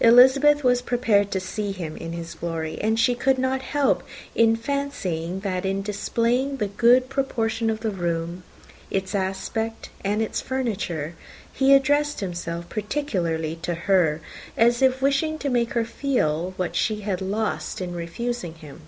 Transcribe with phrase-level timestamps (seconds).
[0.00, 4.02] Elizabeth was prepared to see him in his glory; and she could not help
[4.64, 8.42] fancying that in displaying the good proportion of the room,
[8.90, 11.14] its aspect, and its furniture,
[11.52, 14.20] he addressed himself particularly to her,
[14.56, 18.80] as if wishing to make her feel what she had lost in refusing him.